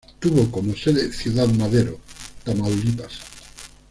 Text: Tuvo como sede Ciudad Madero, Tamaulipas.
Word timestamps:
Tuvo 0.19 0.49
como 0.49 0.75
sede 0.75 1.13
Ciudad 1.13 1.47
Madero, 1.49 1.99
Tamaulipas. 2.43 3.19